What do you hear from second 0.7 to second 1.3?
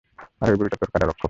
তোর কারারক্ষক।